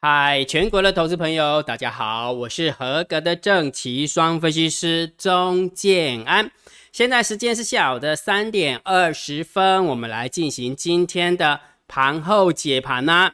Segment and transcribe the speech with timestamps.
[0.00, 6.52] 嗨，全国的投资朋友，大家好，我是合格的正奇双分析师钟建安。
[6.92, 11.58] 现在时间是下午的三点二十分，我们来进行今天的
[11.88, 13.32] 盘后解盘呢。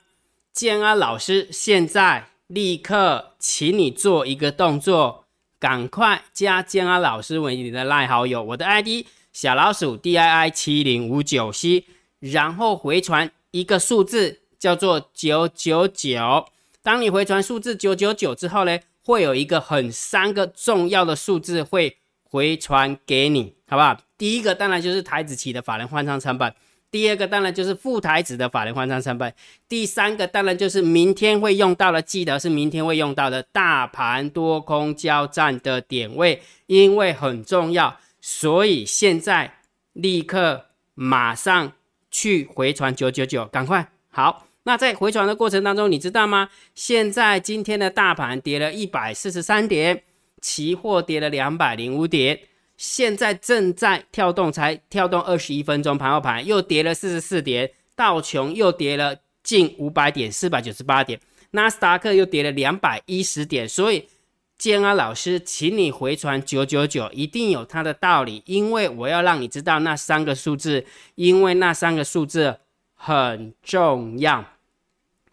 [0.54, 5.26] 建安老师，现在立刻请你做一个动作，
[5.58, 9.04] 赶快加建安老师为你的赖好友，我的 ID
[9.34, 11.84] 小老鼠 D I I 七零五九 C，
[12.20, 16.46] 然后回传一个数字，叫做九九九。
[16.84, 23.96] 当你回传数字九九九之后呢，会有一个很三个重要的数字会回传给你，好不好？
[24.18, 26.54] 第一个当然就是台子期的法人换仓成本，
[26.90, 29.32] 第二个当然就是副台子的法人换仓成本，
[29.66, 39.56] 第三个当然就是明天会用到的，记得是明天会用到的大盘多空交战的点位，因为很重要，所以现在
[39.94, 41.72] 立刻马上
[42.10, 44.46] 去回传九九九，赶快好。
[44.64, 46.48] 那在回传的过程当中，你知道吗？
[46.74, 50.02] 现在今天的大盘跌了一百四十三点，
[50.40, 52.40] 期货跌了两百零五点，
[52.76, 63.68] 现在正在跳动，才跳动二十一分钟，盘后盘又跌了四十四点，道琼又跌了近五百点，四百九十八点，纳斯达克又跌了两百一十点。
[63.68, 64.08] 所以
[64.56, 72.60] 建安老师，请你回传九九九，一定有它的道理，因为我要让你知道那三个数字，因为那三个数字
[72.94, 74.53] 很重要。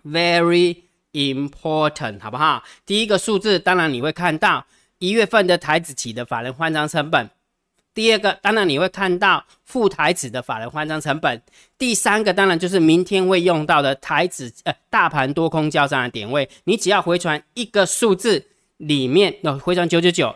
[0.03, 0.77] Very
[1.13, 2.63] important，好不好？
[2.85, 4.65] 第一个数字，当然你会看到
[4.99, 7.29] 一月份的台子起的法人换张成本。
[7.93, 11.41] 第二个，当然你会看到副台子的法人换张成本。
[11.77, 16.49] 第三个，当然就是明天会用到的台子呃大盘多空交战的点位。
[16.63, 20.33] 你只要回传一个数字里面，要回传九九九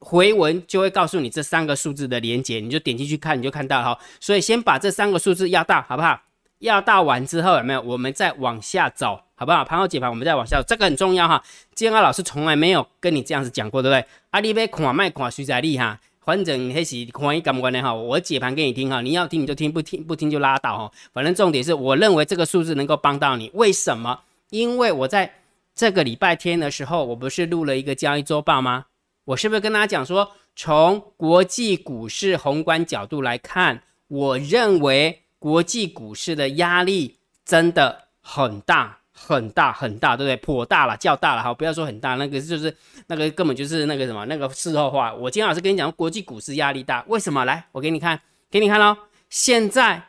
[0.00, 3.98] 回文，就会告诉你这三个数字的连接，你就点进去看，你就看到哈。
[4.18, 6.18] 所以先把这三个数字要到，好不好？
[6.58, 7.80] 要到完之后有没有？
[7.82, 9.64] 我们再往下走，好不好？
[9.64, 11.42] 盘后解盘，我们再往下走，这个很重要哈。
[11.74, 14.06] 建安老师从来没有跟你这样子讲过，对不对？
[14.30, 16.00] 阿你别看卖看，徐在厉哈？
[16.24, 17.92] 反正那是看一感官的哈。
[17.94, 20.92] 我解盘给你听哈，你要听你就听，不听不听就拉倒哈。
[21.12, 23.50] 反正重点是我认为这个数字能够帮到你。
[23.52, 24.20] 为什么？
[24.48, 25.34] 因为我在
[25.74, 28.86] 这个礼拜天的时候，我不是录了一个交易周报吗？
[29.26, 35.24] 我是不是跟大家讲说，从国际股市宏观角度来看，我认为。
[35.38, 40.36] 国际股市的压力真的很大很大很大，对不对？
[40.36, 42.74] 颇大了，较大了，好，不要说很大，那个就是
[43.06, 45.14] 那个根本就是那个什么那个事后话。
[45.14, 47.44] 我今天老师跟你讲，国际股市压力大，为什么？
[47.46, 48.20] 来，我给你看，
[48.50, 48.96] 给你看喽。
[49.30, 50.02] 现在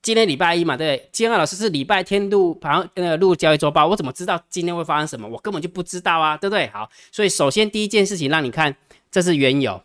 [0.00, 1.08] 今天礼拜一嘛，对不对？
[1.12, 5.28] 今天老师是礼拜天录盘呃录交易周报，我怎么知道今天会发生什么？
[5.28, 6.66] 我根本就不知道啊，对不对？
[6.68, 8.74] 好，所以首先第一件事情让你看，
[9.10, 9.82] 这是原油，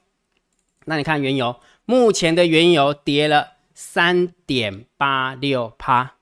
[0.86, 3.50] 那你看原油，目前的原油跌了。
[3.84, 6.14] 三点八六趴，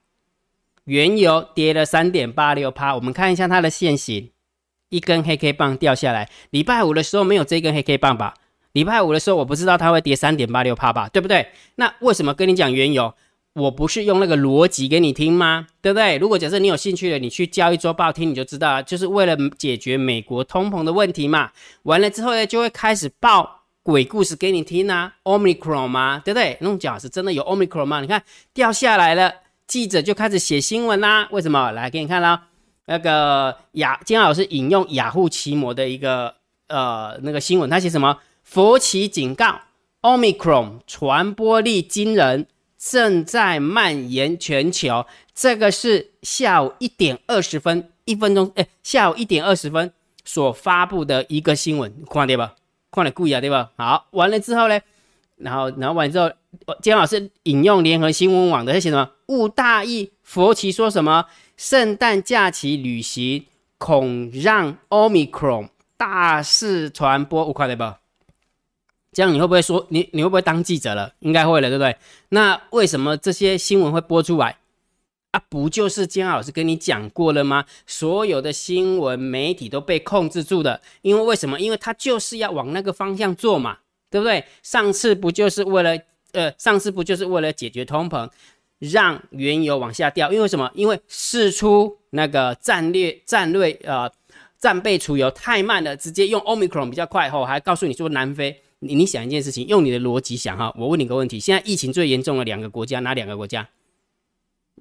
[0.86, 2.96] 原油跌了三点八六趴。
[2.96, 4.32] 我们看一下它的线型，
[4.88, 6.30] 一根黑 K 棒掉下来。
[6.52, 8.34] 礼拜五的时候没有这根黑 K 棒吧？
[8.72, 11.10] 礼拜五的时候我不知道它会跌三点八六趴吧？
[11.10, 11.50] 对不对？
[11.76, 13.14] 那为什么跟你讲原油？
[13.54, 15.68] 我不是用那个逻辑给你听吗？
[15.82, 16.18] 对不对？
[16.18, 21.52] 如果假设你有兴趣的，你去交易周报听你就知道了，就是为了解决美国通膨的问题嘛。
[21.84, 23.59] 完了之后呢，就会开始报。
[23.82, 26.22] 鬼故事给你听啊，omicron 吗？
[26.24, 26.58] 对不对？
[26.62, 28.02] 那种讲是真的有 omicron 吗？
[28.02, 28.22] 你看
[28.54, 29.34] 掉下来了，
[29.68, 31.28] 记者就开始写新闻啦。
[31.32, 31.72] 为什么？
[31.72, 32.48] 来给你看啦，
[32.86, 36.36] 那个雅金老师引用雅虎奇摩的一个
[36.68, 38.20] 呃那个新闻，他写什么？
[38.44, 39.62] 佛奇警告
[40.02, 42.48] ，omicron 传播力惊人，
[42.78, 45.06] 正在蔓延全球。
[45.34, 49.94] 这个是下午一点二十分，一分钟，哎，下午一点二十分
[50.26, 52.56] 所发布的一个新闻，看到吧？
[52.92, 53.72] 看了故意啊，对吧？
[53.78, 54.80] 好，完了之后呢，
[55.38, 56.32] 然后，然后完之后，
[56.82, 59.10] 姜老师引用联合新闻网的，他写什么？
[59.28, 61.26] 误大意，佛奇说什么？
[61.56, 63.46] 圣诞假期旅行
[63.78, 68.00] 恐让 omicron 大肆传播，我快对吧？
[69.12, 71.14] 这样你会不会说你你会不会当记者了？
[71.20, 71.98] 应该会了，对不对？
[72.30, 74.58] 那为什么这些新闻会播出来？
[75.32, 77.64] 啊，不就是金老师跟你讲过了吗？
[77.86, 81.60] 所有的新闻媒体都被控制住的，因为为什么？
[81.60, 83.78] 因为他就是要往那个方向做嘛，
[84.10, 84.44] 对不对？
[84.64, 85.96] 上次不就是为了
[86.32, 88.28] 呃，上次不就是为了解决通膨，
[88.80, 90.32] 让原油往下掉？
[90.34, 90.72] 因为什么？
[90.74, 94.12] 因为试出那个战略战略呃
[94.58, 103.68] 战备储油太慢了，直接用 omicron 比较快后，还告诉你说南非，你你想一件事情，用你的逻辑想哈，我问你个问题，现在疫情最严重的两个国家哪两个国家？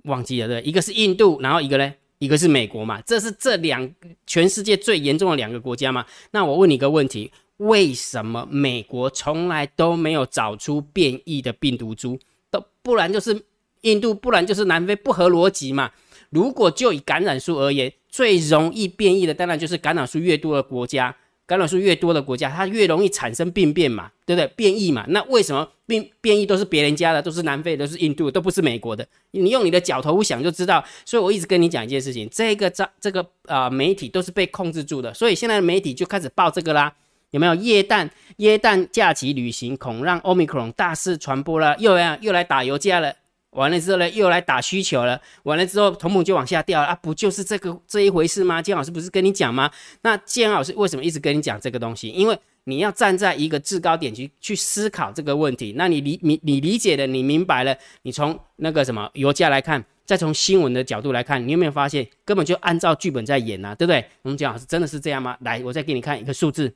[0.09, 3.89] 忘记了对，一个是印度，然后一个呢，一个是美国嘛，这是这两
[4.27, 6.05] 全世界最严重的两个国家嘛。
[6.33, 12.19] 那我问你一个问题，为什么美国从来都没有找出变异的病毒株？
[12.51, 13.45] 都不然就是
[13.83, 15.93] 印度，不然就是南非，不合逻辑嘛。
[16.31, 21.15] 如果就以感染数而言，最容易变异的，当然就是感染数越多的国家。
[21.49, 24.47] 感染数越多的国家，它越容易产生病变嘛，对不对？
[24.55, 29.05] 变异嘛，那为什么变变异都是别人家的，都是南非，都是印度，都不是美国的？
[29.31, 30.85] 你用你的脚头想就知道。
[31.07, 36.93] 所以我一直跟你讲一件事情，这个这这个啊媒体都是被控制住的，所以现在的媒体就开始报这个啦。
[37.31, 41.77] 有没有耶诞耶诞假期旅行恐让 omicron 大肆传播了？
[41.79, 43.15] 又要又来打油价了？
[43.59, 45.21] 完了之后呢，又来打需求了。
[45.43, 46.95] 完了之后，同盟就往下掉啊！
[46.95, 48.63] 不就是这个这一回事吗？
[48.63, 49.71] 建老师不是跟你讲吗？
[50.03, 52.09] 那建老师为什么一直跟你讲这个东西？
[52.09, 55.75] 因为你要站在一个制高点去去思考这个问题。
[55.77, 63.75] 那你理你你理解了，你明白了，你从那个什么油价来看，再从新闻的角度来看，你有没有发现根本就按照剧本在演啊？
[63.75, 64.05] 对不对？
[64.23, 65.37] 我们建老师真的是这样吗？
[65.41, 66.73] 来，我再给你看一个数字，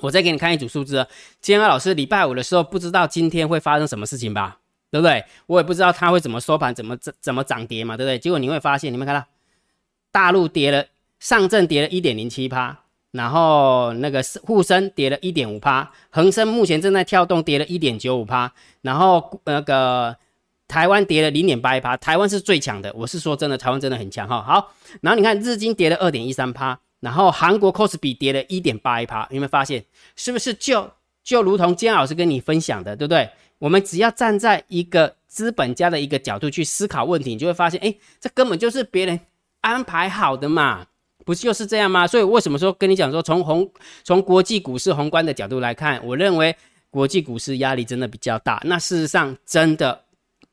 [0.00, 1.06] 我再给你看一组数字。
[1.40, 4.58] 建老师礼拜五的时候不知道今天会发生什么事情吧？
[4.94, 5.24] 对不对？
[5.46, 8.16] 我也不知道它会怎么收盘，怎么怎怎么涨跌嘛，对不对？
[8.16, 9.26] 结果你会发现，你们看到
[10.12, 10.86] 大陆跌了，
[11.18, 12.78] 上证跌了一点零七趴，
[13.10, 18.52] 然后那个沪深跌了一点五趴，恒生目前正在跳动，跌了一点九五趴，
[18.82, 20.16] 然后那个
[20.68, 24.40] 台湾跌了零点八一趴，台湾是最强的，我是说真的，台湾真的很强哈。
[24.42, 29.84] 好，然后你看日经跌了二点一三趴，然后韩国 c o s p 跌了一点八一趴，有没有发现？
[30.14, 30.88] 是不是就
[31.24, 33.28] 就如同姜老师跟你分享的，对不对？
[33.64, 39.18] 我们只要站在一个资本家的一个角度去思考问题，你就会发现，哎，这根本就是别人
[39.62, 40.86] 安排好的嘛，
[41.24, 42.06] 不就是这样吗？
[42.06, 43.72] 所以为什么说跟你讲说，从宏
[44.02, 46.54] 从国际股市宏观的角度来看，我认为
[46.90, 48.60] 国际股市压力真的比较大。
[48.66, 50.04] 那事实上真的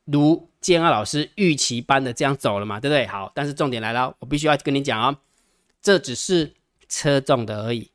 [0.05, 3.05] 如建二老师预期般的这样走了嘛，对不对？
[3.07, 5.17] 好，但是重点来了，我必须要跟你讲哦，
[5.81, 6.53] 这只是
[6.87, 7.91] 车重的而已，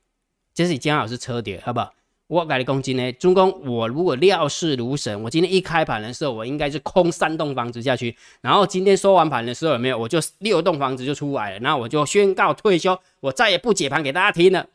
[0.52, 1.94] 这是你建二老师车跌，好不好？
[2.28, 3.12] 我改的公斤呢？
[3.12, 9.98] 中公，我如果料事如神，我今天一开盘的时候，我应该是空三栋房子下去，然后今天收完盘的时候有没有？
[9.98, 14.66] 我就六栋房子就出来了，然后我就宣告退休，我再也不解盘给大家听了。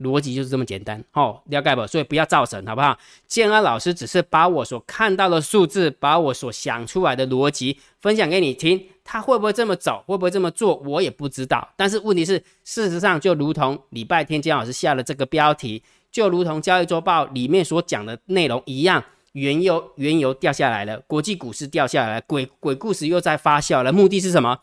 [0.00, 1.86] 逻辑就是这么简单，哦，了解不？
[1.86, 2.96] 所以不要造神，好不好？
[3.26, 11.68] 建安老师只是把我所看到的数字，把我所想出来的逻辑分享给你听，他会不会这么走，会不会这么做，我也不知道。
[11.76, 15.82] 但是问题是，事实上就如同礼拜天建老师下了这个标题。
[16.10, 23.92] 就如同交易周报里面所讲的内容一样，原油原油掉下来了，国际股市掉下来，鬼鬼故事又在发酵了。
[23.92, 24.58] 目的是什么？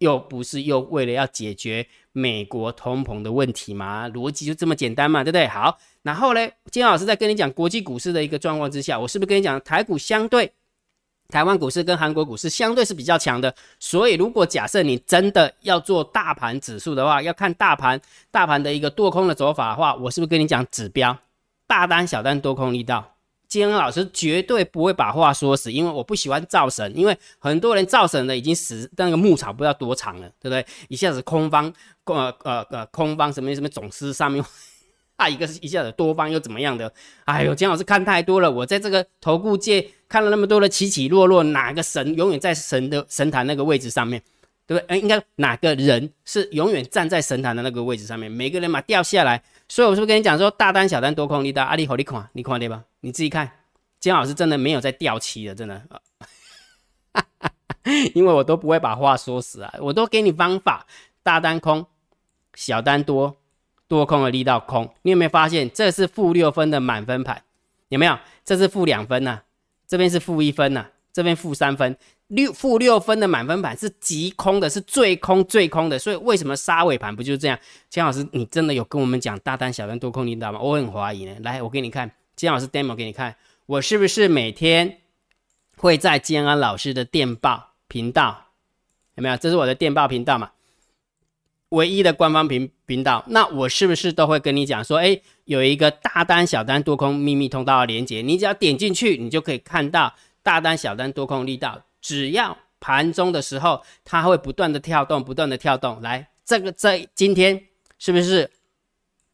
[0.00, 4.08] 又不是又为了要解决美国通膨的问题吗？
[4.08, 5.46] 逻辑就这么简单嘛，对不对？
[5.46, 10.52] 好，然后呢，金老师在跟你讲国际股市的一个状况之下，我是不是跟你讲台股相对？
[11.32, 17.98] 台湾股市跟韩国股市相对是比较强的，所以如果假设你真的要做大盘指数的话，要看大盘
[18.30, 21.16] 大盘的一个多空的走法的话，我是不是跟你讲指标
[21.66, 23.16] 大单小单多空力道？
[23.48, 30.64] 金恩老师绝对不会把话说死，因为我不喜欢造神，因为很多人造神的已经死，那个牧草不知道多长了，对不对？
[30.88, 31.72] 一下子空方
[32.04, 34.44] 呃呃呃空方什么什么总司上面。
[35.16, 36.90] 啊，一个是一下子多方又怎么样的？
[37.26, 38.50] 哎呦，姜老师看太多了。
[38.50, 44.22] 我在这个投顾界看了那么多的起起落落，哪个神永远在神的神坛那个位置上面，
[44.66, 44.94] 对不对？
[44.94, 48.30] 哎，应该哪个人是永远站在神坛的那个位置上面？
[48.30, 52.84] 每个人嘛掉下来，所以我是不是跟你讲说，大单小单多空力大，阿里好你看，你看对吧？
[53.00, 53.50] 你自己看，
[54.00, 55.82] 姜老师真的没有在掉期的，真的，
[58.14, 60.86] 因为我都不会把话说死啊，我都给你方法，
[61.22, 61.86] 大单空，
[62.54, 63.34] 小单多。
[63.88, 67.42] 多空的力道空，你有没有发现这是负六分的满分盘？
[67.88, 68.18] 有没有？
[68.42, 69.42] 这是负两分呐，
[69.92, 71.94] 这边是负一分呐，这边负三分，
[72.28, 75.98] 六负六分的满分盘是极空的，是最空最空的。
[75.98, 77.58] 所以为什么杀尾盘不就是这样？
[77.90, 80.58] 姜老师，你真的有跟我们讲大单小单多空你知道吗？
[80.58, 81.36] 我很怀疑呢。
[81.42, 85.00] 来，我给你看，姜老师 demo 给你看，我是不是每天
[85.76, 88.46] 会在建安老师的电报频道？
[89.16, 89.36] 有没有？
[89.36, 90.52] 这是我的电报频道嘛？
[91.72, 101.82] 唯一的官方频频道，那我是不是都会跟你讲说，哎，有一个大单、小单、多空秘密通道的连接，你只要点进去，你就可以看到大单、小单、多空力道。
[102.02, 105.98] 只要盘中的时候，它会不断的跳动，不断的跳动。
[106.02, 107.58] 来，这个在今天
[107.98, 108.50] 是不是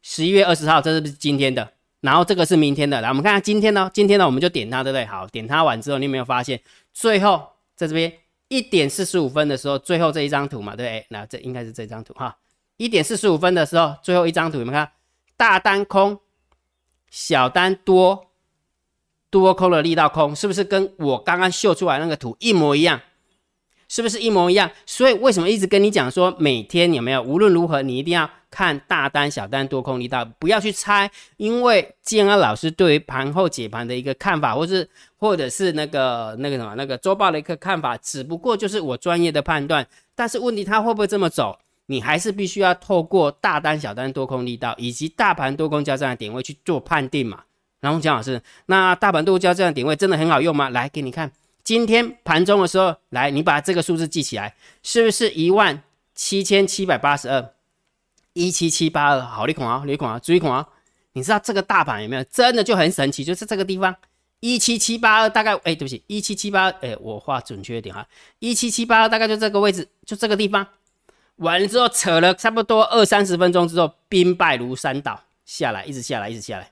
[0.02, 0.80] 十一月二十号？
[0.80, 1.73] 这是不是今天的？
[2.02, 3.00] 然后这个是明天的。
[3.00, 3.90] 来，我们看看今天呢？
[3.92, 5.04] 今天呢，我们就点它，对不对？
[5.07, 6.61] 好，点它完之后，你有没有发现，
[6.95, 8.12] 最后在这边？
[8.49, 11.07] 一点四十五分的时候，最后这一张图嘛，对？
[11.11, 12.38] 那这应该是这张图哈。
[12.76, 14.93] 一点四十五分的时候，最后一张图，你们看，
[15.37, 16.21] 大单空，
[17.11, 18.31] 小单多，
[19.31, 23.00] 多空的力道空，是不是跟我刚刚秀出来那个图一模一样？
[23.88, 24.71] 是不是一模一样？
[24.87, 27.23] 所以为什么一直跟你讲说，每天有没有？
[27.23, 39.87] 无论如何，你一定要看大单、小单、多空力道，不要去猜，因为建安老师对于盘后解盘的一个看法，或是或者是那个那个什么那个周报的一个看法，只不过就是我专业的判断。
[40.14, 41.59] 但是问题他会不会这么走？
[41.87, 47.45] 你还是必须要透过大单、小单多空力道以及大盘多空交战的点位去做判定嘛。
[47.80, 50.68] 然后蒋老师，那大盘多空交战的点位真的很好用吗？
[50.68, 51.30] 来给你看，
[51.68, 55.82] 今天盘中的时候，来你把这个数字记起来，是不是一万
[56.14, 57.52] 七千七百八十二？
[58.32, 60.66] 一七七八二，好，你看啊，你看啊，注意看啊。
[61.12, 62.25] 你知道这个大盘有没有？
[62.25, 63.94] 真的就很神奇，就是这个地方
[64.40, 68.08] 一七七八二，大概哎，对不起，一七七八，哎，我画准确一点哈，
[68.38, 70.66] 一七七八二大概就这个位置，就这个地方。
[71.37, 76.70] 完了之后扯了差不多二三十分钟之后，兵败如山倒下来，一直下来，一直下来。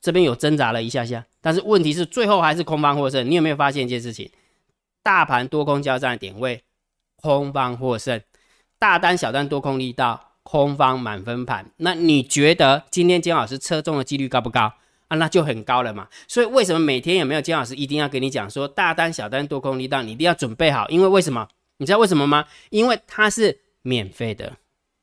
[0.00, 3.28] 这边有挣扎了一下下，但是问题是最后还是空方获胜。
[3.28, 4.30] 你有没有发现一件事情？
[5.02, 6.62] 大盘多空交战的点位，
[7.16, 8.20] 空方获胜，
[8.78, 10.24] 大单小单多空力道。
[10.44, 14.72] 空方满分盘，那你觉得今天姜老师车中的几率高不高
[15.08, 15.16] 啊？
[15.18, 16.08] 那就很高了嘛。
[16.26, 20.88] 所以为什么每天有没有姜老师一定要跟你讲说大单、小单、多空力道，你一定要准备好？
[20.88, 21.46] 因为为什么？
[21.76, 22.46] 你知道为什么吗？
[22.70, 24.56] 因为它是免费的，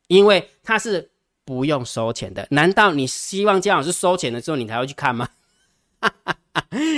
[0.07, 1.11] 因为它是
[1.45, 2.47] 不用收钱的。
[2.49, 5.29] 难道你希望姜老师收钱的时候你才会去看吗？
[6.01, 6.35] 哈哈。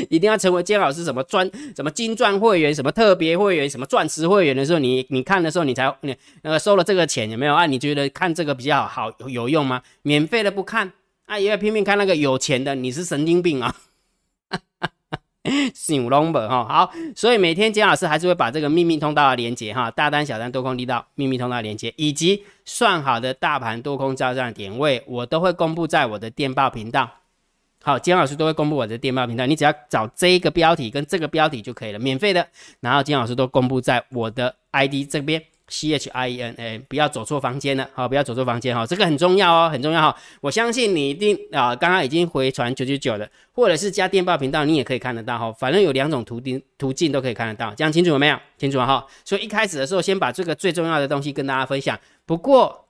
[0.09, 7.65] 一定要成为姜老师什么专什么金钻会员，什么特别会员，什么钻石会员的时候，你你看的时候，你才你那个收了这个钱有没有啊？
[7.65, 9.81] 你觉得看这个比较好有用吗？
[10.03, 10.93] 免费的不看
[11.25, 13.75] 啊，也要拼命看那个有钱的，你是神经病啊！
[15.73, 27.09] 醒 number 哈好，所以每天姜老师还是会把这个秘密通道的连接哈，大单小单多空力道秘密通道连接，以及算好的大盘多空交战点位，我都会公布在我的电报频道。
[27.83, 32.45] 好，金老师都会公布我的电报频道，你只要找这一个标题跟这个标题就可以了，免费的。
[32.81, 40.17] 然后金老师都公布在我的 ID 这边，C H I E N A，不要走错房间了，好，不要走错房间哈，这个很重要哦，很重要哈。
[40.41, 48.39] 我相信你一定啊，刚刚已经回传九九九的，或者是加电报频道，你也可以看得到哈，反正有两种途径途径都可以看得到，这样清楚了没有？
[48.57, 49.05] 清楚了哈。
[49.23, 51.99] 所以一开始的时候，先把这个最重要的东西跟大家分享。
[52.25, 52.87] 不过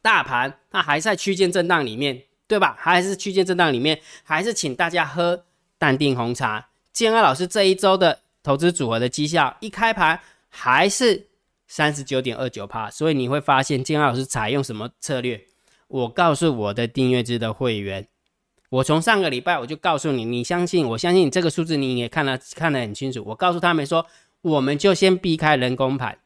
[0.00, 2.22] 大盘它还在区间震荡里面。
[2.48, 2.76] 对吧？
[2.78, 5.42] 还是区间震荡里面，还是请大家喝
[5.78, 6.68] 淡定红茶。
[6.92, 11.26] 建安老师这一周的投资组合的绩效，一开盘还是
[11.66, 15.40] 三十九点二九帕，所以你会发现建安老师采用什么策略？
[15.88, 18.06] 我告诉我的订阅制的会员，
[18.70, 23.22] 我从上个礼拜我就告诉你，你相信我相信你这个数字你也看了看得很清楚。
[23.26, 24.06] 我告诉他们说，
[24.42, 26.18] 我们就先避开人工盘。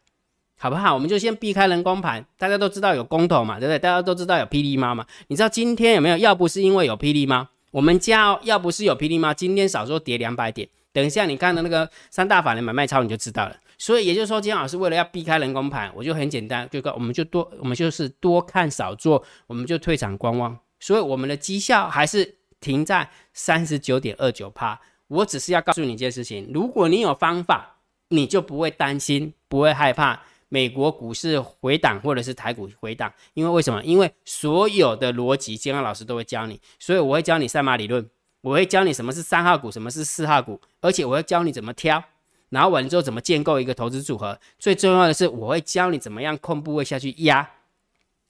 [0.63, 0.93] 好不好？
[0.93, 3.79] 我们就先避开人工盘，大家都知道有公投嘛，对不对？
[3.79, 5.07] 大家都知道有霹雳猫嘛？
[5.29, 6.19] 你知道今天有没有？
[6.19, 10.69] 要不是因为有霹雳猫，我们家要不是有霹雳猫，今天少说跌两百点。
[10.93, 13.57] 等一下你看的那个三大法人买卖超你就知道了。
[13.81, 20.55] 所以也就是说，金老师为了要避开人工盘，我就很简单，就告我们就多，我们就是多看少做，我们就退场观望。
[20.79, 24.79] 所以我们的绩效还是停在三十九点二九趴。
[25.09, 30.21] 我只是要告诉你一件事情：如果你有方法，你就不会担心，不会害怕。
[30.53, 33.83] 美国股市回档，或者是台股回档，因为为什么？
[33.85, 38.05] 因为所有的逻辑，健康老师都会教你，所以我会教你赛马理论，
[38.41, 42.03] 我会教你什么是三号股，什么是四号股，而且我会教你怎么挑，
[42.51, 44.39] 然后完之后怎么建构一个投资组合。
[44.59, 47.49] 最重要的是，我会教你怎么样控部位下去压，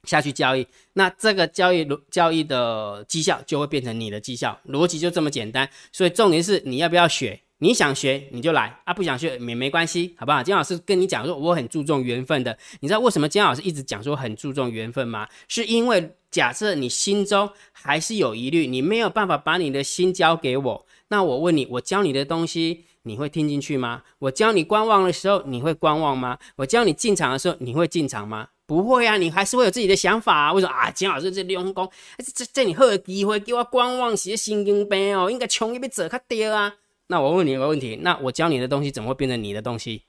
[0.04, 5.68] 下去交易，那这个交易交易的绩效就会变成你的绩效，逻辑就这么简单。
[5.92, 7.40] 所以重点是你要不要学。
[7.62, 10.42] 你想学你就来啊，不想学也没关系，好不好？
[10.42, 12.56] 金老师跟你讲说，我很注重缘分的。
[12.80, 15.28] 你知道为什么金老师一直讲说很注重缘分吗？
[15.46, 24.02] 是因为假设你心中还是有疑虑，你没有办法把你的心交给我，那我问你，我教你的东西你会听进去吗？
[24.19, 26.38] 我教你观望的时候你会观望吗？
[26.57, 28.49] 我教你进场的时候你会进场吗？
[28.66, 30.52] 不会啊，你还是会有自己的想法啊。
[30.52, 30.90] 为什么啊？
[30.90, 31.90] 金老师这用功，
[32.35, 36.75] 这这你好的机会叫我观望写神经病哦，应该冲一笔走较对啊。
[37.09, 40.02] 那我问你一个问题，那我教你的东西怎么会变成你的东西？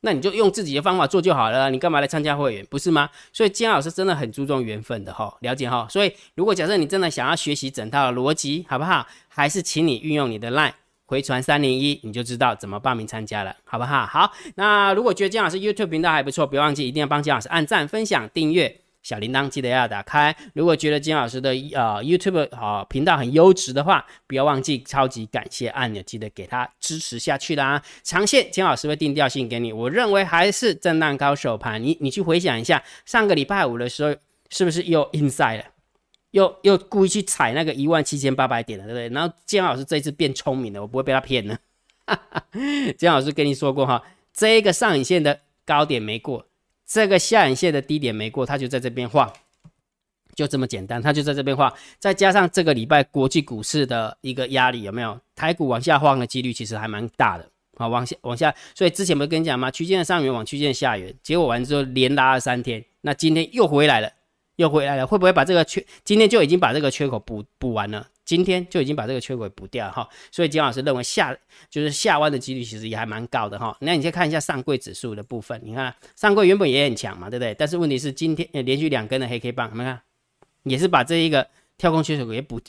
[0.00, 2.66] 那你就用自己的方法做就好了，你干嘛来参加会员？
[2.70, 3.10] 不是吗？
[3.32, 5.86] 所以金老师真的很注重缘分的哈，了解哈。
[5.90, 9.06] 所以如果假设你真的想要学习整套逻辑，好不好？
[9.28, 10.72] 还是请你运用你的 LINE
[11.08, 14.04] 回传三零一，你就知道怎么报名参加了，好不好？
[14.04, 18.76] 好，那如果觉得金老师 YouTube 频道还不错，别忘记一定要帮金老师按赞、分享、订阅。
[19.00, 20.36] 小铃铛记得要打开。
[20.52, 27.80] 如果觉得金老师的呃 YouTube 啊频道很优质的话，不要忘记超级感谢按钮，记得给他支持下去啦。
[28.02, 31.82] 长线金老师会定调性给你，我认为还是震荡高手盘。
[31.82, 34.14] 你你去回想一下，上个礼拜五的时候
[34.50, 35.64] 是不是又 inside 了，
[36.32, 39.08] 又又故意去踩那个一万七千八百点了，对不对？
[39.14, 41.58] 然后金老师这一次变聪明了，我不会被他骗了。
[42.96, 46.46] 金老师跟你说过哈，这个上影线的高点没过。
[46.86, 49.30] 这个下影线的低点没过，它就在这边画，
[50.34, 51.70] 就这么简单，它就在这边画。
[51.98, 55.20] 再加上这个礼拜国际股市的一个压力，有没有？
[55.34, 59.70] 台股往下晃的几率其实还蛮大的，好，往下往下，所以之前不是跟你讲吗？
[59.70, 64.10] 区间的上缘往区间下缘，结果完之后连拉了三天，那今天又回来了，
[64.58, 65.84] 又回来了，会不会把这个缺？
[66.04, 68.06] 今天就已经把这个缺口补补完了？
[68.24, 71.34] 今天就已经把这个缺口补掉哈，所以金老师认为下
[71.70, 73.74] 就是下弯的几率其实也还蛮高的哈。
[73.80, 77.54] 那你先看一下上柜指数的部分，你看上柜原本也很强嘛，对不对？
[77.54, 80.02] 但是问题是今天连续两根的黑 K 棒，你们看？
[80.64, 81.46] 也是把这一个
[81.78, 82.60] 跳空缺口给补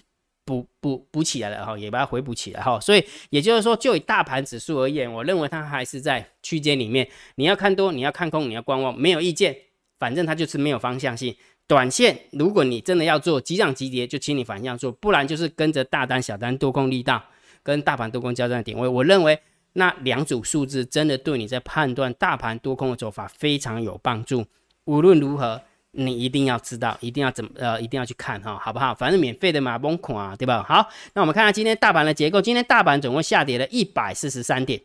[0.45, 2.79] 补补补起来了哈，也把它回补起来哈。
[2.79, 7.09] 所以也就是说，就以大盘指数而言，我认为它还是在区间里面。
[7.35, 9.57] 你要看多，你要看空，你要观望，没有意见，
[9.97, 11.35] 反正它就是没有方向性。
[11.69, 17.23] 短线，如果你真的要做急涨急跌，就请你反向做，不然就是跟着大单、小单多空力道，
[17.61, 18.87] 跟大盘多空交战的点位。
[18.87, 19.39] 我认为
[19.73, 24.43] 那两组数字真的对你在判断大盘多空的走法非常有帮助。
[24.85, 25.61] 无论如何，
[25.91, 28.95] 你一定要知道，一定要怎么呃，一定要去看哈，好不好？
[28.95, 30.65] 反正免费的嘛，崩孔啊，对吧？
[30.67, 34.81] 好，那我们看看今天大盘的结构，今天大盘总共下跌了一百四十三点，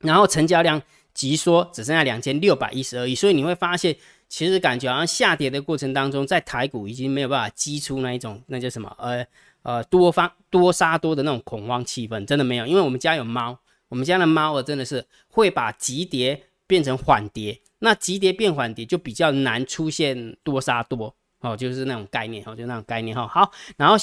[0.00, 0.82] 然后成交量
[1.14, 3.94] 急缩，只剩下两千六百一十二亿，所以你会发现。
[4.30, 8.96] 其实感觉好像下跌的过程当中，在台股已经没有办法激出那一种，那叫什么？
[8.98, 9.26] 呃
[9.62, 12.66] 呃，多方多杀多的那种恐慌气氛，真的没有。
[12.66, 13.58] 因为我们家有猫，
[13.88, 23.26] 我们家的猫啊，真的是会把急跌变成缓跌，那急跌变缓跌就比较难出现多杀多哦，就是那种概念哦，就那种概念哈。
[23.26, 23.96] 好，然后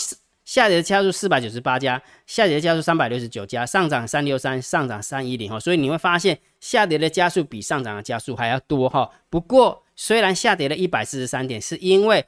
[0.47, 5.59] 下跌的家数四百九十八家，下跌的家数三百六十九家，上涨三六三，上涨三一零哈。
[5.59, 9.11] 所以你会发现下跌的家数比上涨的家数还要多哈。
[9.29, 12.23] 不过虽然下跌了一百四十三点，是因为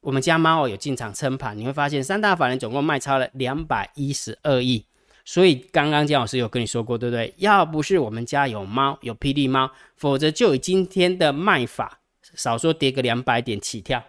[0.00, 4.84] 我们家猫有进场撑盘，你会发现三大法人总共卖超了两百一十二亿。
[5.24, 7.32] 所以刚刚姜老师有跟你说过，对不对？
[7.36, 12.00] 要不是我们家有猫，有霹雳猫，否则就以今天的卖法，
[12.34, 14.02] 少说跌个两百点起跳，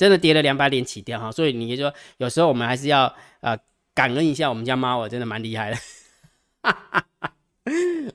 [0.00, 1.30] 真的跌了两百点起跳哈。
[1.30, 3.54] 所以你说有时候我们还是要呃
[3.94, 5.76] 感恩一下我们家猫，我真的蛮厉害的。
[6.62, 7.32] 哈哈哈。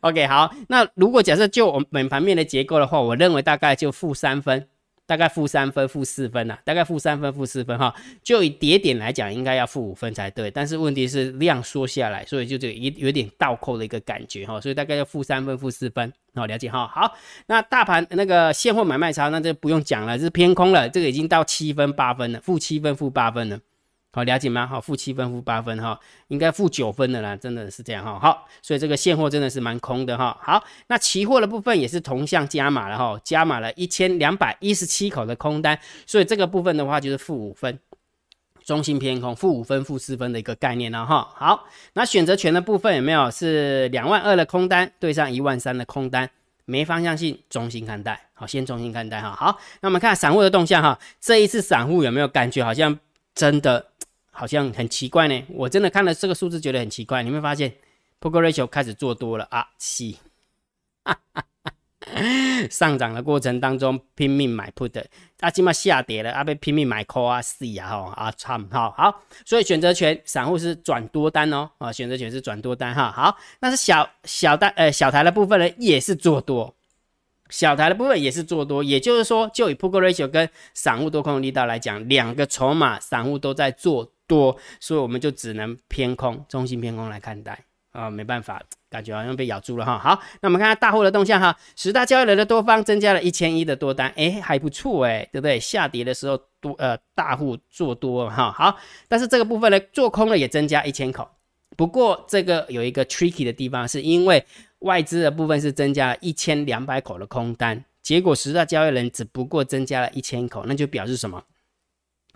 [0.02, 4.68] OK，好，那如果假设就我们本盘面的结构的话，我认为大概就负三分，
[5.08, 7.94] 大概负三分、负四分呐，大概负三分、负四分哈。
[8.24, 10.50] 就以跌点来讲，应该要负五分才对。
[10.50, 16.88] 但是问题是量缩下来，所以就这个一有点倒扣的一个感觉哈，所以大概要负三分、负四分，好了解哈。
[16.88, 17.14] 好，
[17.48, 23.60] 那大盘那个现货买卖差，那就不用讲了，是偏空了，这个已经到七分、八分了，负七分、负八分了。
[24.16, 24.66] 好了解吗？
[24.66, 26.00] 好，负七分、负八分哈，
[26.30, 28.18] 应该负九分的啦，真的是这样哈。
[28.18, 30.38] 好，所以这个现货真的是蛮空的哈。
[30.42, 37.78] 好，那期货的部分也是同向加码了哈，加码了一千两百一十七口的空单，所以这个部分的话就是负五分，
[38.64, 41.28] 中心偏空，负五分、负四分的一个概念了哈。
[41.36, 46.30] 好，那选择权的部分有没有是两万二的空单对上一万三的空单，
[46.64, 48.30] 没方向性，中心看待。
[48.34, 49.36] 好，先中心看待哈。
[49.38, 52.98] 好，那我们看散户的动向哈，这一次散户有没有感觉好像
[53.34, 53.88] 真的？
[54.38, 57.24] 好像很奇怪呢，我真的看了这个数字觉得很奇怪。
[57.24, 57.74] 你会发现
[58.20, 60.18] ，Poker Ratio 开始做多了啊，七，
[62.70, 65.06] 上涨的过程当中拼命买 Put，
[65.40, 76.76] 啊，起码下跌了啊，被拼命买 Call 啊，C 啊，哈啊，惨，好好，所以选择权散户是转多单哦，啊，选择权是转多单哈，好，那是小小单呃小台的部分呢也是做多，
[77.50, 84.12] 小台的部分也是做多，也就是说，就以 Poker Ratio 跟散户多空力道来讲，两个筹码散户都在做。
[84.28, 89.98] 多，所以我们就只能偏空，中性偏空来看待啊，没办法，感觉好像被咬住了哈。
[89.98, 95.60] 好，那我们看下大户的动向哈，十大交易人的多方增加了一千一的多单，哎，还不错哎，对不对？
[95.60, 101.30] 下跌的时候多呃大户做多哈，好，但是这个部分呢，做空了也增加一千口，
[101.78, 104.46] 不过这个有一个 tricky 的地方，是因为
[104.80, 111.42] 外资的部分是增加一千两百口的空单，结果十大交易人只不过增加了一千口，那就表示什么？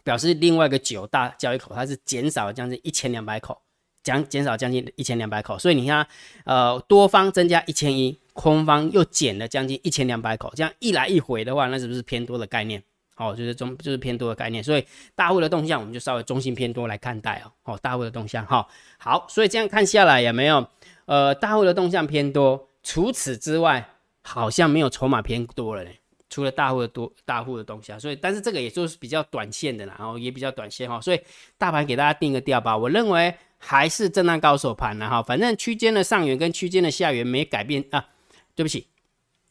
[0.09, 3.61] 表示另外一个九大交易口，它是减少了将近一千两百口，
[4.01, 6.07] 将减少将近一千两百口，所以你看，
[6.45, 12.81] 呃，多方增加一千一，空方又减了将近一千两百口，这样一来一回的话，那是不是偏多的概念？
[13.17, 17.51] 哦，就是中就是偏多的概念，所以大户的动向我们就稍微中性偏多来看待哦。
[17.65, 18.67] 哦，大户的动向哈，
[18.97, 20.67] 好，所以这样看下来有没有？
[21.05, 23.87] 呃，大户的动向偏多，除此之外，
[24.23, 25.98] 好像没有筹码偏多了嘞。
[26.29, 31.19] 除了大户的多大户的东西啊，所以但是这个也就是比较短线的啦，然后也比较短线哈，所以
[31.57, 38.07] 大盘给大家定个调吧，我认为还是震荡高手盘了哈，反正区间的上缘跟区间的下缘没改变啊，
[38.55, 38.87] 对不起，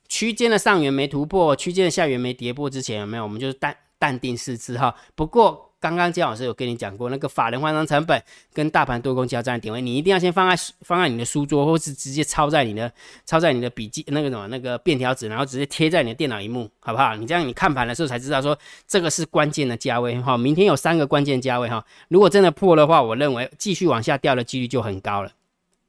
[0.08, 3.22] 区间的上缘没突破，区间的下缘没跌破之前有没有？
[3.22, 5.67] 我们就是淡淡定四次哈，不过。
[5.80, 8.20] 刚刚姜老师有跟你讲过，那个法人换仓成本
[8.52, 12.92] 跟大盘多空交战的点位，你一定要先放在放在你的书桌，或是直接抄在你的
[13.24, 17.14] 抄在你的笔记那个什么那个便条纸，然后直接贴在你的电脑荧幕，好不好？
[17.14, 20.36] 你这样你看盘的时候才知道说这个是关键的价位哈。
[20.36, 25.30] 明天有三个关键价位哈，如果真的破的话，我认为继续往下掉的几率就很高了。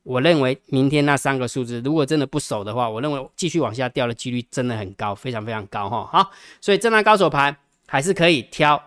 [0.03, 6.07] 我认为明天那三个数字如果真的不守的话，我认为继续往下掉的几率真的很高，非常非常高哈。
[6.11, 8.81] 好，所以震荡高手盘还是可以挑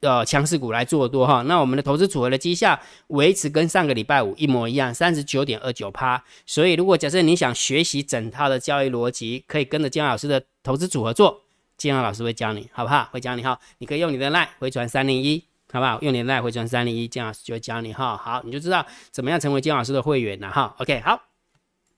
[0.00, 1.42] 呃强势股来做多哈。
[1.42, 2.78] 那我们的投资组合的绩效
[3.08, 6.22] 维持跟上个礼拜五一模一样，三十九点二九趴。
[6.44, 11.42] 所以如果假设你想学习整套的交易逻辑，可以跟着姜老师的投资组合做，
[11.76, 13.08] 姜老师会教你，好不好？
[13.12, 13.58] 会教你哈。
[13.78, 15.44] 你可以用你的 line 回传三零一。
[15.72, 16.00] 好不好？
[16.00, 18.16] 用你的回传三零一，姜老师就会教你哈。
[18.16, 20.72] 好，你就知道怎么样成为姜老师的会员了哈。
[20.78, 21.20] OK，好，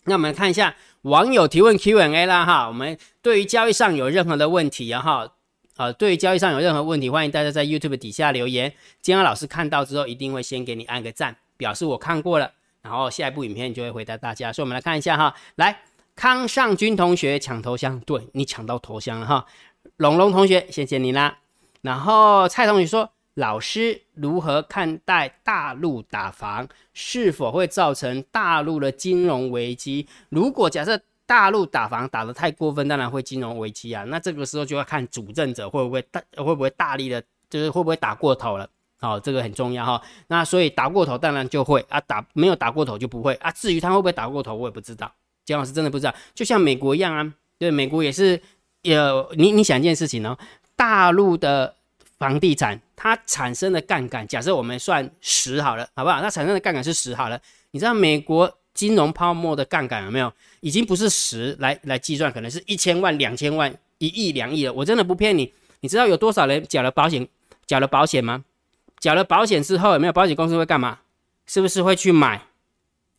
[0.04, 2.66] 那我们看一下网友提问 Q&A 啦哈。
[2.66, 5.30] 我们对于交易上有任何的问题然后
[5.78, 12.50] 呃，对于交易上有任何问题，欢迎大家在 YouTube 底下留言，姜老师看到之后一定会先给你按个赞，表示我看过了，
[12.82, 14.52] 然后下一部影片就会回答大家。
[14.52, 15.80] 所以我们来看一下哈，来
[16.16, 19.46] 康尚军同学抢头像，对你抢到头像了哈。
[19.98, 21.38] 龙龙同学，谢谢你啦。
[21.82, 23.10] 然后蔡同学说。
[23.34, 26.68] 老师如何看待大陆打房？
[26.92, 30.08] 是否会造成大陆的金融危机？
[30.28, 34.02] 如果假设大陆打房打得太过分，当然会金融危机啊。
[34.04, 38.66] 那这个时候就要看主政者会不会大会不会大力的，就是会不会打过头了。
[38.98, 40.02] 好，这个很重要哈。
[40.28, 43.50] 那所以打过头当然就会啊，打没有打过头就不会啊。
[43.50, 45.12] 至于他会不会打过头，我也不知道。
[45.44, 46.14] 姜老师真的不知道。
[46.34, 48.40] 就像美国一样啊，对，美国也是
[48.80, 50.36] 有你你想一件事情哦，
[50.74, 51.74] 大陆的。
[52.18, 56.20] 房地产它产生的杠杆，假设我们算十好了，好不好？
[56.20, 57.40] 它产生的杠杆是十好了。
[57.70, 60.32] 你知道美国金融泡沫的杠杆有没有？
[60.60, 64.72] 已经不是十来来计算，可能是一千万、两千万、一亿、两亿了。
[64.72, 65.52] 我真的不骗你。
[65.80, 67.26] 你知道有多少人缴了保险？
[67.66, 68.44] 缴了保险吗？
[69.00, 71.00] 缴了保险之后，有没有保险公司会干嘛？
[71.44, 72.40] 是不是会去买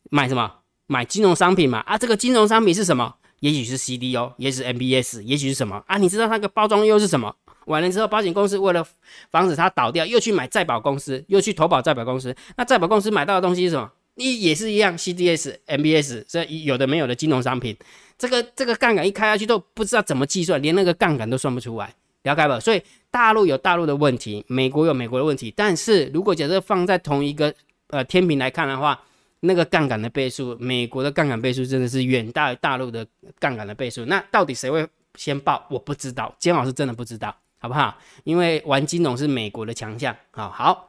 [0.09, 0.49] 买什么？
[0.87, 1.79] 买金融商品嘛？
[1.79, 3.15] 啊，这个金融商品是什么？
[3.41, 5.97] 也许是 CDO，也许是 MBS，也许是什么啊？
[5.97, 7.35] 你知道那个包装又是什么？
[7.65, 8.87] 完了之后，保险公司为了
[9.29, 12.33] 防止它倒掉，又去买再保公司，又去投保再保公司。
[12.55, 13.91] 那再保公司买到的东西是什么？
[14.19, 17.73] 你也是一样，CDS、MBS，这有的没有的金融商品。
[18.17, 22.59] 这个这个杠杆一开下去，都不知道怎么计算，连那个杠杆都算不出来，了解吧？
[22.59, 25.53] 所以大陆有大陆的问题，美国有美国的问题。
[25.55, 27.53] 但是如果假设放在同一个
[27.87, 29.01] 呃天平来看的话，
[29.39, 33.07] 那个杠杆的倍数，美国的杠杆倍数真的是远大于大陆的
[33.39, 34.03] 杠杆的倍数。
[34.03, 35.65] 那到底谁会先爆？
[35.69, 37.33] 我不知道，金老师真的不知道。
[37.61, 37.97] 好不好？
[38.23, 40.15] 因为玩金融是美国的强项。
[40.31, 40.88] 好好，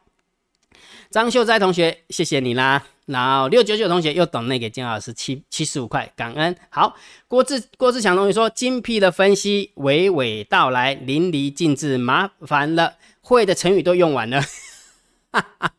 [1.11, 2.85] 张秀哉同学，谢谢你啦。
[3.07, 6.55] 然后六九九同学又等那个金老师七七十五块，感恩。
[6.69, 6.95] 好，
[7.27, 14.41] 郭志郭志强同学说，精辟的分析，娓娓道来，淋漓尽致，麻烦了，会的成语都用完了。
[15.33, 15.73] 哈哈，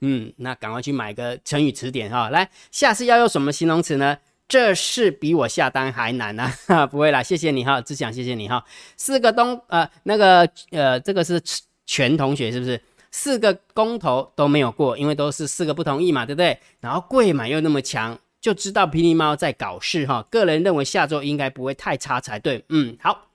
[0.00, 2.28] 嗯，那赶快去买个成语词典哈。
[2.28, 4.18] 来，下次要用什么形容词呢？
[4.46, 6.50] 这是比我下单还难呢，
[6.90, 8.62] 不会啦，谢谢你哈，志强谢谢你哈。
[8.96, 11.40] 四个东呃那个呃这个是
[11.86, 12.80] 全同学是不是？
[13.10, 16.58] 四个公投都没有过，因为都是四个不同意嘛，对不对？
[16.80, 20.26] 然后贵买又那么强，就知道霹雳猫在搞事哈。
[20.30, 23.28] 个人认为下周应该不会太差才对，嗯，好，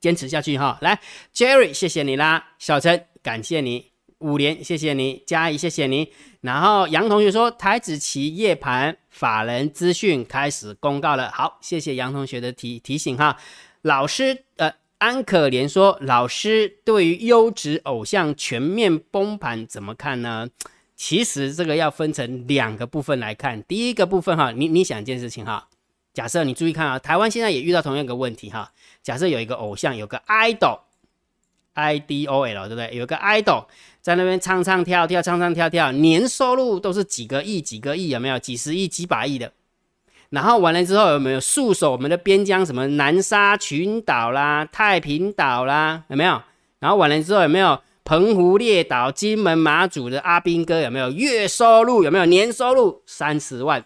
[0.00, 0.78] 坚持下去哈。
[0.80, 1.00] 来
[1.34, 3.92] ，Jerry，谢谢你啦，小陈，感谢你。
[4.20, 6.10] 五连，谢谢你，嘉怡，谢谢你。
[6.40, 11.30] 然后杨同学说，台子期夜盘法人资讯开始公告了。
[11.32, 13.36] 好，谢谢杨同学的提提醒哈。
[13.82, 20.48] 老师，呃，安可怜说，老师对于优质偶像全面崩盘怎么看呢？
[20.96, 23.62] 其实这个要分成两个部分来看。
[23.64, 25.68] 第一个部分哈，你你想一件事情哈，
[26.14, 28.72] 假设你注意看啊，台湾现在也遇到同样一个问题哈。
[29.02, 32.96] 假设有一个偶像，有个 idol，I D O L，对不对？
[32.96, 33.66] 有个 idol。
[34.00, 38.38] 在那边唱唱跳跳，唱唱跳跳，年收入都是几个亿、几个亿，有没有？
[38.38, 39.52] 几十亿、几百亿的。
[40.36, 42.64] 然后完了之后，有没有戍守我们的边疆？
[42.64, 46.42] 什么南沙群岛啦、太平岛啦，有没有？
[46.78, 50.82] 然后完了之后，有没有澎湖列岛、金门马祖的阿兵哥？
[50.82, 52.04] 有没有月收入？
[52.04, 53.82] 有没有年收入三十万？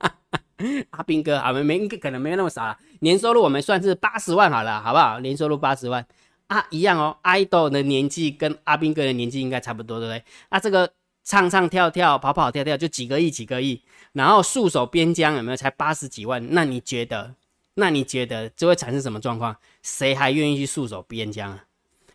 [0.90, 5.20] 阿兵哥，我们没可能没有那么少，年收入我们算是八十万好了，好不好？
[5.20, 6.04] 年收入八十万。
[6.48, 10.24] 啊，一样哦，idol 的年纪跟阿兵哥的年纪应该差不多，对不对？
[10.50, 10.90] 那这个
[11.24, 13.82] 唱唱跳跳、跑跑跳跳就几个亿、几个亿，
[14.16, 15.56] 然后戍守边疆有没有？
[15.56, 17.34] 才八十几万，那你觉得？
[17.74, 19.54] 那你觉得这会产生什么状况？
[19.82, 21.64] 谁还愿意去戍守边疆啊？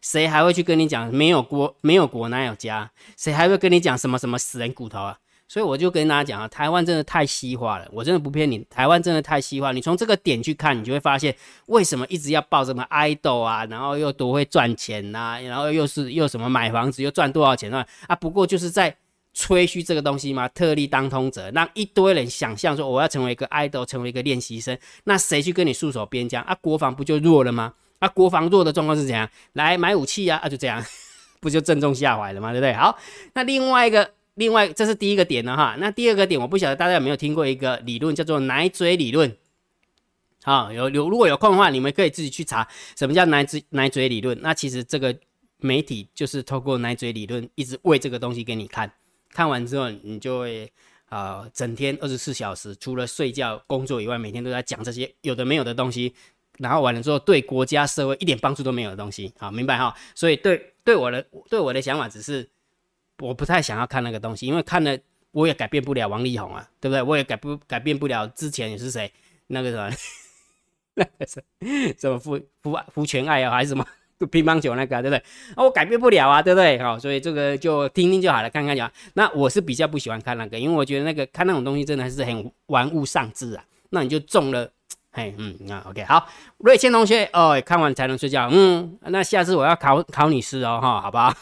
[0.01, 2.89] 谁还会去跟你讲没有国没有国哪有家？
[3.15, 5.19] 谁还会跟你讲什么什么死人骨头啊？
[5.47, 9.71] 所以我就跟大家讲啊，台湾真的太西化了，我真的不骗你，台湾真的太西化。
[9.71, 11.35] 你从这个点去看，你就会发现
[11.67, 17.85] 为什么一直要报什么爱豆啊，然后又多会赚钱呐，然后又是又什么买房子又赚多少钱啊？
[18.07, 18.95] 啊，不过就是在
[19.33, 26.55] 吹嘘这个东西吗，特立当通者，让一堆人想象说我要成为一个爱豆，成为一个练习生，那谁去跟你束手边疆啊？
[26.61, 27.73] 国防不就弱了吗？
[27.99, 29.29] 啊，国防弱的状况是怎样？
[29.53, 30.37] 来买武器啊？
[30.43, 30.83] 啊，就这样，
[31.39, 32.51] 不就正中下怀了吗？
[32.51, 32.73] 对不对？
[32.73, 32.97] 好，
[33.33, 34.11] 那另外一个。
[34.35, 35.75] 另外这是第一个点了哈。
[35.77, 39.35] 那第二个点，我不晓得大家有没有听过一个理论，叫做奶嘴理论。
[40.41, 42.65] 好，有有如果有空的话，你们可以自己去查
[42.97, 44.41] 什么叫奶嘴奶嘴理论。
[44.41, 45.13] 那其实这个
[45.57, 48.89] 媒体就是透过奶嘴理论一直喂这个东西给你看，
[49.33, 50.71] 看完之后你就会
[51.09, 56.13] 啊，整天二十四小时除了睡觉工作以外，每天都在讲这些有的没有的东西，
[56.59, 59.33] 然后完了之后对国家社会一点帮助都没有的东西。
[59.37, 59.95] 好，明白哈？
[60.15, 62.49] 所以对对我的对我的想法只是
[63.19, 64.97] 我不太想要看那个东西，因为看了
[65.31, 67.01] 我也改变不了王力宏啊，对不对？
[67.01, 69.11] 我也改不改变不了之前也是谁
[69.47, 69.95] 那个什么。
[70.93, 71.41] 那个是
[71.97, 73.87] 什么福福福全爱啊，还是什么
[74.25, 75.17] 乒乓球那个，对不对？
[75.55, 76.77] 啊，我改变不了啊，对不对？
[76.79, 78.89] 好，所以这个就听听就好了，看看就好。
[79.13, 83.63] 那我是比较不喜欢看那个，因为我觉得那个看那种东西真的是很玩物丧志啊。
[83.89, 84.69] 那你就中了，
[85.12, 91.34] 嘿，嗯，那 OK，好，瑞谦同学，哦，看完才能睡觉，嗯，那下次我要考考你试哦，哈，好不好？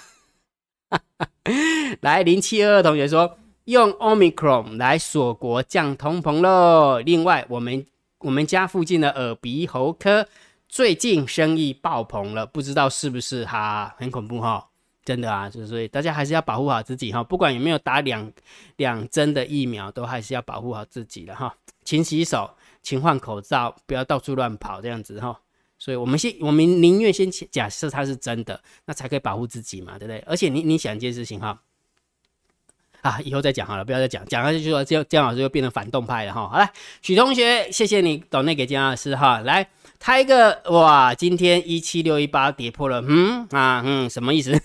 [2.02, 7.00] 来，零七二二同学说用 Omicron 来锁国降通膨喽。
[7.00, 7.86] 另外，我们。
[8.22, 10.28] 我们家附近的耳鼻喉科
[10.70, 13.94] 最近生意爆棚了，不知道是不是哈？
[13.98, 14.66] 很恐怖哈，
[15.04, 18.32] 真的啊，就是所以大家还是要保护好自己哈，不管有没有打两
[18.78, 21.54] 两针的疫苗，都还是要保护好自己的哈，
[21.84, 22.50] 勤洗手，
[22.84, 25.38] 勤换口罩，不要到处乱跑这样子哈。
[25.80, 30.20] 所以我们先，我们宁愿先假设它是真的，那才可以保护自己嘛，对不对？
[30.28, 31.60] 而且你你想一件事情哈。
[33.02, 36.50] 啊，以后再讲好了，不要再讲，讲下去就说姜姜老师又变成反动派了哈。
[36.50, 36.70] 好了，
[37.02, 39.40] 许同学，谢谢你懂那给姜老师哈。
[39.40, 44.60] 来，他一个哇，今天一七六一八跌破了，嗯啊嗯，什么意思？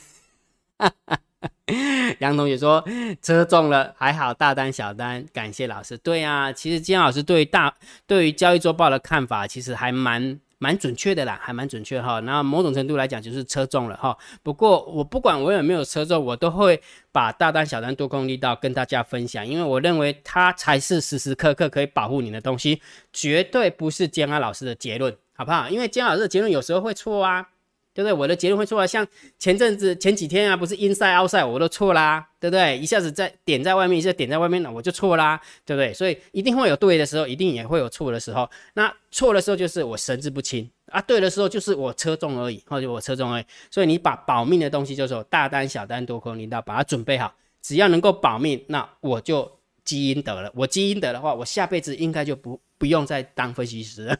[2.20, 2.83] 杨同学说
[3.20, 5.99] 车中了，还好大单小单，感谢老师。
[5.99, 7.75] 对啊，其实金老师对大
[8.07, 10.40] 对于交易周报的看法，其实还蛮。
[10.64, 12.20] 蛮准确的啦，还蛮准确哈。
[12.20, 14.16] 那某种程度来讲，就是车中了哈。
[14.42, 16.81] 不过我不管我有没有车中，我都会
[17.12, 22.81] 把大单、小单、多空力道跟大家分享，因为我认为它才是时时刻刻可以保护你的东西，
[23.12, 25.68] 绝对不是姜安老师的结论，好不好？
[25.68, 27.48] 因为姜老师的结论有时候会错啊。
[27.94, 28.12] 对不对？
[28.12, 29.07] 我的结论会错啊，像
[29.38, 32.76] 前阵子前几天啊，不是 inside outside 我都错啦，对不对？
[32.76, 35.94] 一下子在点在外面，一下点在外面了，我就错啦，对不对？
[35.94, 38.50] 所以一定会有对的时候，一定也会有错的时候。
[38.74, 43.44] 那错的时候就是我神志不清啊，对的时候就是我车中而已，或者我车中而已。
[43.70, 49.48] 所以你把保命的东西，就是大单、小单、多空领导，把它准备好，只要能够保命，那我就
[49.85, 50.50] 积阴德了。
[50.54, 54.18] 我积阴德的话，我下辈子应该就不不用再当分析师了。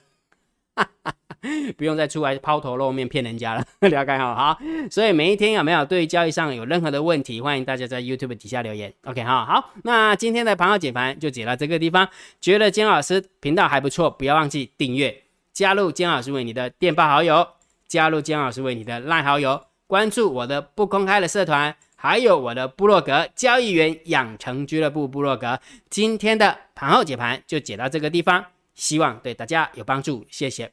[1.77, 4.59] 不用再出来抛头露面骗人家了， 了解好好。
[4.91, 8.93] 所以每一天有没有对交易上有任何的问题，欢迎大家在 YouTube 底下留言。
[9.05, 12.09] OK 哈，好，那今天的盘后解盘就解到这个地方。
[12.41, 17.47] 觉得金老师频道还不错，不要忘记订阅，加入金老师为你的电报好友，
[17.87, 25.61] 加入金老师为你的烂好友，关注我的不公开的社团，还有我的部落格交易员养成俱乐部部落格。
[25.91, 28.45] 今天的盘后解盘就解到这个地方。
[28.75, 30.73] 希望对大家有帮助，谢谢，